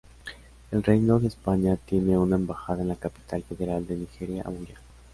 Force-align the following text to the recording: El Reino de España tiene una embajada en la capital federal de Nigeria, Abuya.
El 0.71 0.81
Reino 0.83 1.19
de 1.19 1.27
España 1.27 1.77
tiene 1.77 2.17
una 2.17 2.35
embajada 2.35 2.81
en 2.81 2.87
la 2.87 2.95
capital 2.95 3.43
federal 3.43 3.85
de 3.85 3.97
Nigeria, 3.97 4.41
Abuya. 4.43 4.79